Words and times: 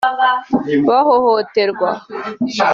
bahohoterwa 0.87 1.89